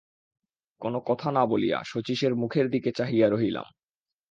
[0.81, 3.67] কোনো কথা না বলিয়া শচীশের মুখের দিয়ে চাহিয়া রহিলাম।